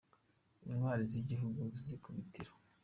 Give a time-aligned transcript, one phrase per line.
[0.67, 2.53] Intwari z’igihugu z’ikubitiro